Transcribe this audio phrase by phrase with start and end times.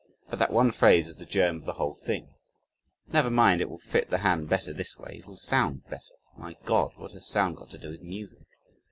[0.31, 2.33] But that one phrase is the germ of the whole thing.
[3.13, 6.55] "Never mind, it will fit the hand better this way it will sound better." My
[6.65, 6.93] God!
[6.97, 8.47] what has sound got to do with music!